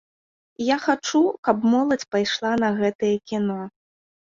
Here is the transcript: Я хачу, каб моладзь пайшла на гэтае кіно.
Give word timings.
Я 0.67 0.77
хачу, 0.85 1.21
каб 1.49 1.69
моладзь 1.75 2.07
пайшла 2.17 2.53
на 2.65 2.73
гэтае 2.83 3.15
кіно. 3.31 3.63